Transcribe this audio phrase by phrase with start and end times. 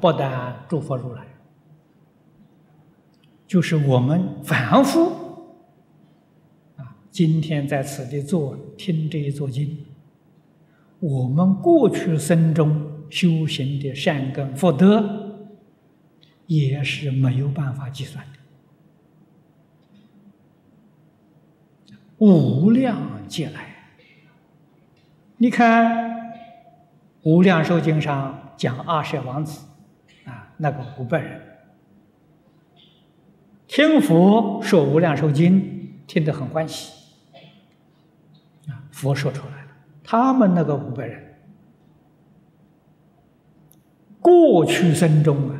[0.00, 1.26] 不但诸佛如来，
[3.46, 5.10] 就是我们凡夫
[6.76, 9.84] 啊，今天在此地坐听这一座经，
[11.00, 15.44] 我们过去生中修行的善根福德，
[16.46, 18.38] 也是没有办法计算的，
[22.18, 23.68] 无量劫来。
[25.36, 26.10] 你看
[27.22, 29.66] 《无量寿经》上讲阿舍王子，
[30.62, 31.40] 那个五百人
[33.66, 35.60] 听佛说《无量寿经》，
[36.06, 36.92] 听得很欢喜，
[38.68, 39.70] 啊，佛说出来了，
[40.04, 41.34] 他们那个五百人
[44.20, 45.58] 过去生中啊，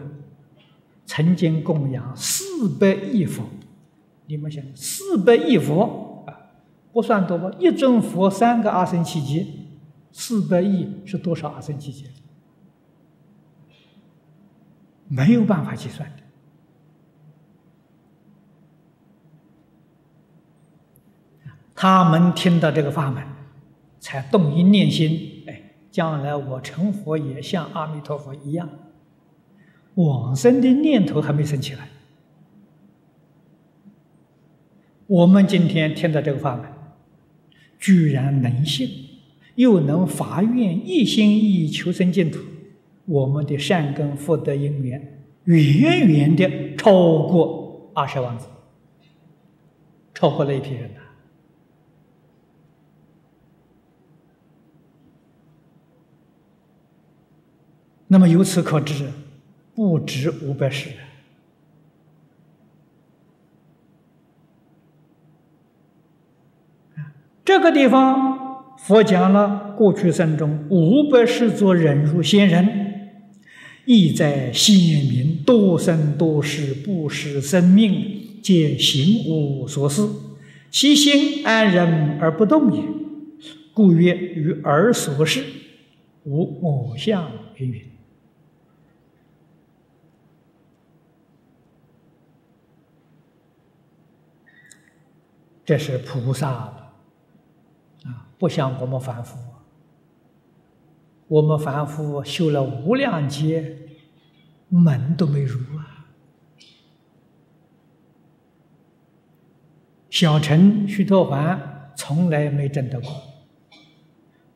[1.06, 3.44] 曾经供养四百亿佛，
[4.26, 6.36] 你们想，四百亿佛啊，
[6.92, 7.50] 不算多吧？
[7.58, 9.46] 一尊佛三个阿僧祇劫。
[10.12, 12.06] 四百亿是多少阿僧祇劫？
[15.12, 16.22] 没有办法计算的。
[21.74, 23.24] 他们听到这个法门，
[23.98, 28.68] 才动一念心：哎，将来我成佛也像阿弥陀佛一样。
[29.94, 31.88] 往生的念头还没生起来。
[35.08, 36.70] 我们今天听到这个法门，
[37.80, 38.88] 居然能信。
[39.56, 42.38] 又能发愿一心一意求生净土，
[43.10, 46.92] 我们的善根福德因缘远远的超
[47.26, 48.46] 过阿舍王子，
[50.14, 51.00] 超过那一批人呐。
[58.06, 59.10] 那么由此可知，
[59.74, 60.90] 不止五百世。
[67.44, 68.38] 这个地方。
[68.82, 72.89] 佛讲了过去生中五百世作忍辱仙人，
[73.92, 80.38] 意在显明多生多世不失生命，皆行无所思，
[80.70, 82.84] 其心安忍而不动也。
[83.74, 85.44] 故曰：于尔所事
[86.22, 87.82] 无我相云云。
[95.64, 96.76] 这是菩萨啊。
[98.38, 99.36] 不像我们凡夫，
[101.30, 103.78] 我们凡夫修了无量劫，
[104.68, 106.08] 门都没入啊。
[110.10, 111.56] 小乘须陀洹
[111.94, 113.12] 从来没证得过，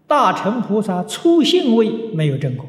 [0.08, 2.66] 大乘菩萨初信位没有证过。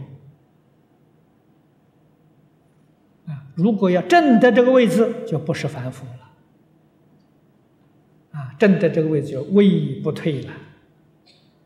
[3.26, 8.40] 啊，如果要证得这个位置，就不是凡夫了。
[8.40, 10.54] 啊，证得这个位置就位不退了。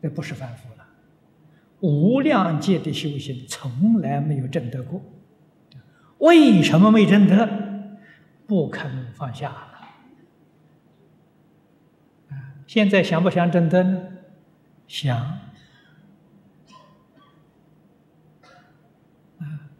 [0.00, 0.79] 那不是凡夫了，
[1.80, 5.00] 无量界的修行从来没有证得过，
[6.18, 7.48] 为什么没证得？
[8.46, 9.52] 不肯放下。
[12.66, 14.02] 现在想不想证得呢？
[14.86, 15.38] 想，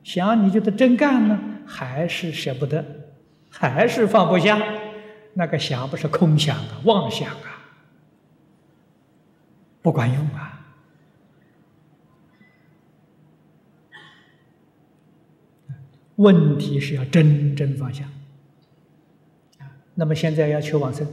[0.02, 2.84] 想你就得真干呢，还是舍不得，
[3.50, 4.58] 还是放不下？
[5.34, 7.74] 那个想不是空想啊，妄想啊。
[9.82, 10.59] 不管用啊！
[16.20, 18.04] 问题是要真正放下
[19.58, 19.64] 啊。
[19.94, 21.06] 那么现在要求往生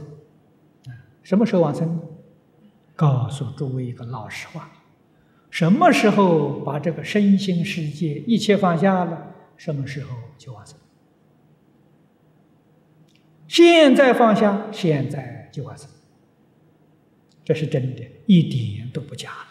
[0.84, 0.92] 啊，
[1.22, 2.00] 什么时候往生？
[2.94, 4.70] 告诉诸位一个老实话：
[5.50, 10.76] 什么时候把这个身心世界一切放下了，什么时候就往生。
[13.46, 15.88] 现在放下，现在就往生。
[17.44, 19.46] 这是真的，一点都不假了。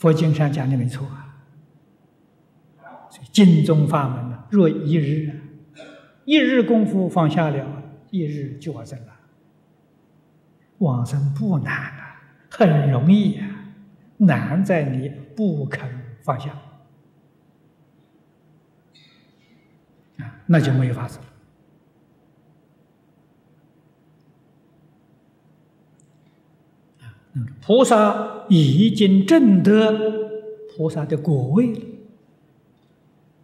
[0.00, 1.44] 佛经上讲的没错啊，
[3.10, 5.30] 所以经宗法门呢，若一日，
[6.24, 9.12] 一日功夫放下了，一日就往生了。
[10.78, 12.18] 往生不难啊，
[12.48, 13.74] 很容易啊，
[14.16, 15.86] 难在你不肯
[16.22, 16.50] 放下
[20.16, 20.40] 啊。
[20.46, 21.24] 那就没有法子了。
[27.70, 29.92] 菩萨已经证得
[30.74, 31.80] 菩萨的果位了，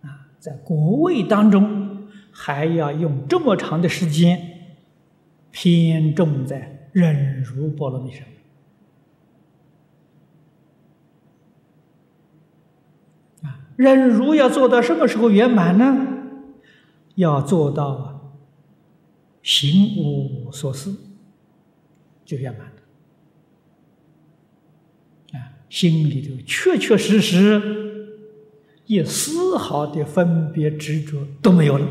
[0.02, 4.72] 啊，在果位当中还要用这么长的时间
[5.52, 8.26] 偏重在忍辱波罗蜜上，
[13.42, 16.04] 啊，忍辱要做到什么时候圆满呢？
[17.14, 18.20] 要做到啊
[19.44, 20.96] 行无所思，
[22.24, 22.72] 就圆满。
[25.68, 27.60] 心里头确确实实
[28.86, 31.86] 一丝毫的分别执着都没有了，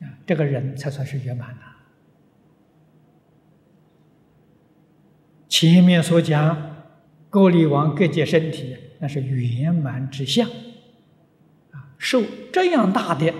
[0.00, 1.60] 啊，这个人才算是圆满的。
[5.48, 6.86] 前面所讲，
[7.30, 10.48] 勾离王各界身体，那是圆满之相，
[11.70, 12.22] 啊，受
[12.52, 13.32] 这样大的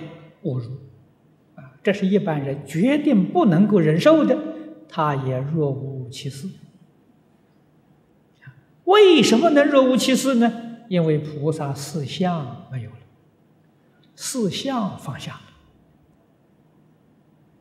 [0.44, 0.71] 侮辱，
[1.56, 4.38] 啊，这是一般人决定不能够忍受的，
[4.88, 6.49] 他也若无其事。
[8.88, 10.50] 为什么能若无其事呢？
[10.88, 12.96] 因为菩萨四相没有了，
[14.17, 15.32] 四相放下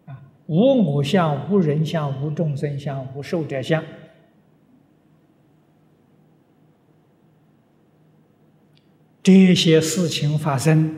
[0.06, 3.84] 了，啊，无我相、无人相、无众生相、无寿者相。
[9.22, 10.96] 这些事情发生，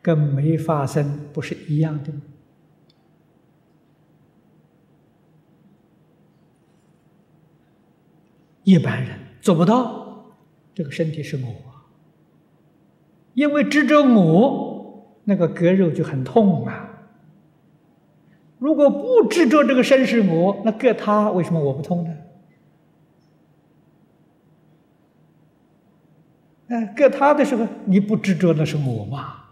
[0.00, 2.22] 跟没发生不是一样的吗？
[8.62, 10.34] 一般人做不到，
[10.74, 11.48] 这个身体是我，
[13.34, 16.90] 因为执着我，那个割肉就很痛啊。
[18.58, 22.10] 如果不执着这个身是我，那割他为什么我不痛呢？
[26.66, 29.44] 哎，割他的时候，你不执着那是我嘛？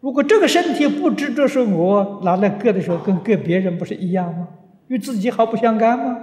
[0.00, 4.48] 如果这个身体不执着是我，拿来割的时候，跟割别人不是一样吗？
[4.88, 6.20] 与自己毫不相干吗？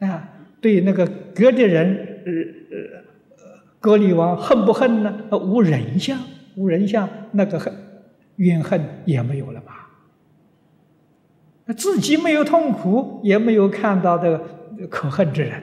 [0.00, 0.30] 啊，
[0.60, 2.32] 对那个割的人，呃
[2.76, 3.04] 呃，
[3.78, 5.22] 割离王恨不恨呢？
[5.32, 6.18] 无人相，
[6.56, 7.72] 无人相，那个恨
[8.36, 9.88] 怨恨也没有了吧？
[11.76, 14.38] 自己没有痛苦，也没有看到的
[14.90, 15.62] 可恨之人。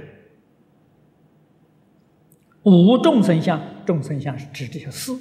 [2.64, 5.12] 无众生相，众生相是指这些事。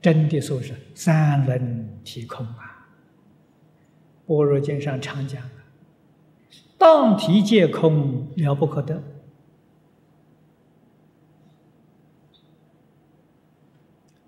[0.00, 2.86] 真的说是三轮体空啊。
[4.26, 5.42] 般若经上常讲
[6.88, 9.02] 当体皆空，了不可得。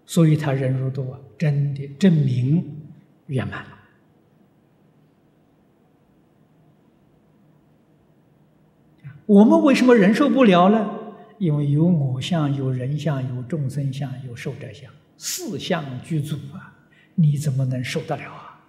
[0.04, 2.62] 所以他忍辱度啊，真的证明
[3.28, 3.78] 圆满了。
[9.24, 10.98] 我们为什么忍受不了呢？
[11.38, 16.76] 因为有我相、有人相、有众生相、有寿者相，四相具足啊，
[17.14, 18.60] 你怎么能受得了啊？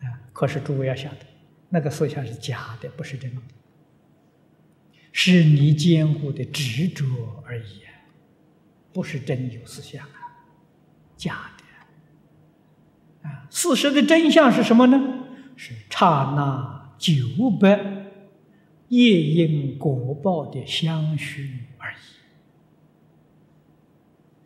[0.00, 0.26] 啊！
[0.32, 1.35] 可是诸位要晓得，
[1.68, 3.40] 那个思想是假的，不是真的，
[5.12, 7.04] 是你坚固的执着
[7.44, 7.82] 而已，
[8.92, 10.06] 不是真有思想，
[11.16, 13.46] 假的啊！
[13.50, 15.26] 事实的真相是什么呢？
[15.56, 18.06] 是刹那九百。
[18.88, 21.96] 业因果报的相续而已，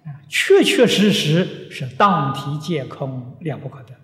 [0.08, 3.94] 啊，确确实实是当体皆空，了不可得。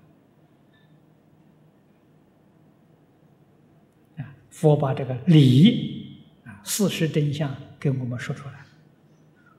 [4.22, 8.54] 啊，佛把这个理啊事实真相给我们说出来，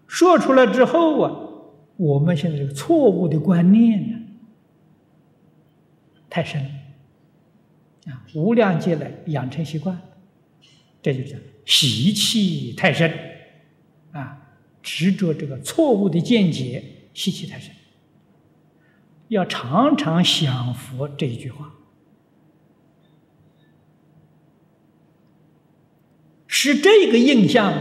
[0.08, 1.40] 说出来之后啊，
[1.98, 4.18] 我们现在这个错误的观念呢
[6.28, 6.60] 太深，
[8.08, 10.02] 啊，无量劫来养成习惯。
[11.00, 13.14] 这就叫习气太深，
[14.14, 14.50] 啊，
[14.82, 16.84] 执着这个错误的见解，
[17.14, 17.72] 习气太深。
[19.28, 21.72] 要常常想佛这一句话，
[26.60, 27.72] 使这个印象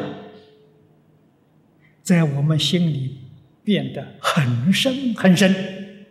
[2.02, 3.20] 在我们心里
[3.64, 6.06] 变得很深很深，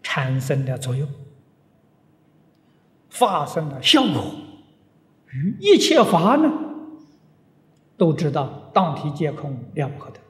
[0.00, 1.08] 产生了作用，
[3.10, 4.32] 发生了效果。
[5.32, 6.48] 与一切法呢，
[7.96, 10.20] 都知道当体皆空，了不可得。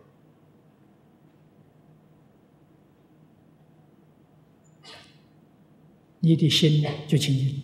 [6.21, 7.63] 你的心呢就清净，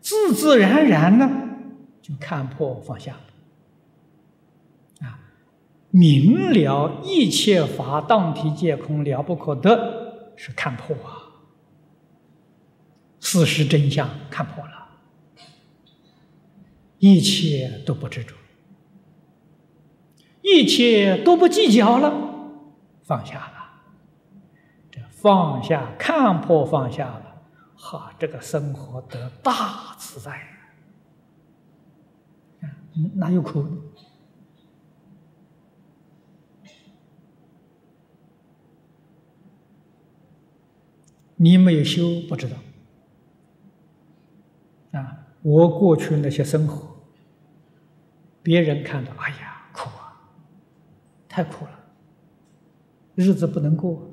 [0.00, 1.48] 自自然然呢
[2.18, 3.16] 看破放下。
[5.00, 5.20] 啊，
[5.90, 11.44] 明了一切法当体皆空，了不可得，是看破啊，
[13.20, 14.70] 事实真相看破了。
[16.98, 18.34] 一切都不执着，
[20.42, 22.12] 一切都不计较了，
[23.02, 23.54] 放下了，
[24.90, 27.42] 这放下看破放下了，
[27.74, 30.49] 哈，这个生活得大自在，
[33.14, 33.64] 哪有苦？
[41.36, 42.56] 你没有修，不知道。
[44.92, 46.88] 啊，我过去那些生活。
[48.42, 50.30] 别人看到，哎呀，苦啊，
[51.28, 51.70] 太苦了，
[53.14, 54.10] 日子不能过。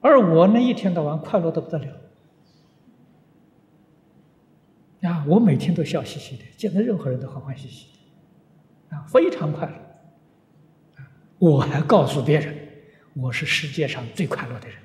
[0.00, 1.96] 而我呢，一天到晚快乐的不得了。
[5.02, 7.86] 啊，我每天都笑嘻嘻的，见到任何人都欢欢喜喜
[8.88, 9.74] 的，啊，非常快乐。
[11.38, 12.56] 我还告诉别人，
[13.14, 14.76] 我是世界上最快乐的人。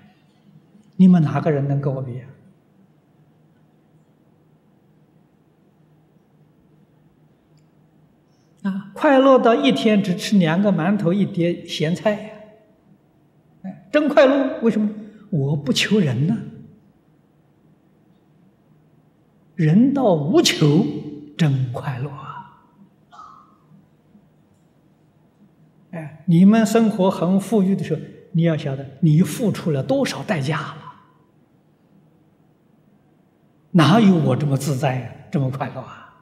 [0.98, 2.20] 你们哪个人能跟我比？
[8.64, 12.60] 啊，快乐到一天只吃两个馒头一碟咸菜，
[13.64, 14.60] 哎，真快乐！
[14.62, 14.90] 为什么？
[15.32, 16.38] 我不求人呢。
[19.62, 20.84] 人到无求，
[21.38, 22.64] 真快乐啊！
[25.92, 28.02] 哎，你们生活很富裕的时候，
[28.32, 30.74] 你要晓得，你付出了多少代价？
[33.70, 36.16] 哪有我这么自在呀，这么快乐啊？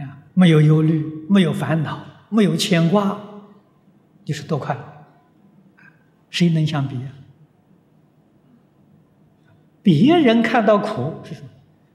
[0.00, 3.18] 啊，没有忧虑，没有烦恼，没有牵挂，
[4.26, 4.82] 你是多快乐？
[6.28, 7.23] 谁能相比啊？
[9.84, 11.48] 别人看到苦是什么？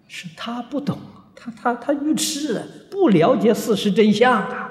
[0.08, 0.98] 是他不懂，
[1.36, 4.68] 他他他愚痴，不了解事实真相啊！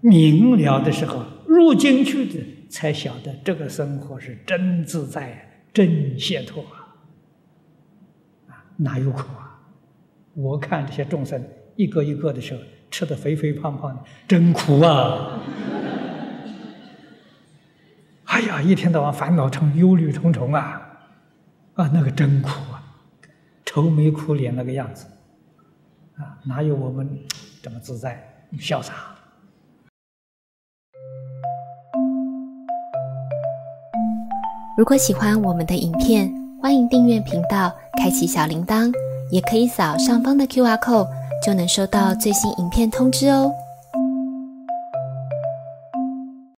[0.00, 2.38] 明了的时候，入进去的
[2.68, 5.38] 才晓得这个生活是真自在啊，
[5.72, 6.92] 真解脱啊！
[8.48, 9.60] 啊，哪有苦啊？
[10.34, 11.42] 我看这些众生
[11.76, 15.40] 一个一个的时候，吃的肥肥胖胖的，真苦啊！
[18.54, 20.80] 啊，一天到晚烦恼成忧虑重重啊，
[21.74, 22.80] 啊，那个真苦啊，
[23.66, 25.06] 愁眉苦脸那个样子，
[26.16, 27.18] 啊，哪有我们
[27.60, 28.16] 这么自在
[28.52, 28.92] 潇洒？
[34.78, 36.32] 如果喜欢我们的影片，
[36.62, 38.92] 欢迎订阅频道，开启小铃铛，
[39.32, 41.08] 也可以扫上方的 Q R code，
[41.44, 43.52] 就能收到最新影片通知哦。